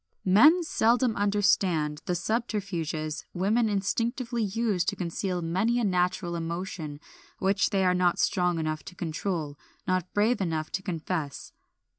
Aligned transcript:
Men 0.25 0.63
seldom 0.63 1.15
understand 1.15 2.01
the 2.07 2.15
subterfuges 2.15 3.27
women 3.35 3.69
instinctively 3.69 4.41
use 4.41 4.83
to 4.85 4.95
conceal 4.95 5.43
many 5.43 5.79
a 5.79 5.83
natural 5.83 6.35
emotion 6.35 6.99
which 7.37 7.69
they 7.69 7.85
are 7.85 7.93
not 7.93 8.17
strong 8.17 8.57
enough 8.57 8.83
to 8.85 8.95
control, 8.95 9.59
not 9.87 10.11
brave 10.11 10.41
enough 10.41 10.71
to 10.71 10.81
confess. 10.81 11.53